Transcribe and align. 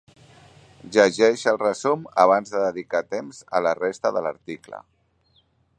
Llegeix 0.95 1.43
el 1.51 1.59
resum 1.63 2.07
abans 2.23 2.55
de 2.55 2.63
dedicar 2.65 3.03
temps 3.13 3.43
a 3.59 3.65
la 3.69 3.75
resta 3.83 4.13
de 4.19 4.25
l'article. 4.29 4.85